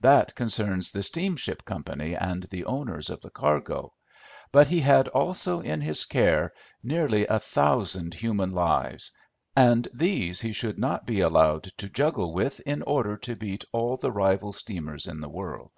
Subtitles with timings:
[0.00, 3.94] That concerns the steamship company and the owners of the cargo;
[4.50, 9.12] but he had also in his care nearly a thousand human lives,
[9.54, 13.96] and these he should not be allowed to juggle with in order to beat all
[13.96, 15.70] the rival steamers in the world."